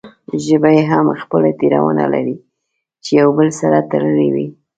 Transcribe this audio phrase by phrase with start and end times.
[0.45, 2.35] ژبې هم خپل ټبرونه لري
[3.03, 4.47] چې يو بل سره تړلې وي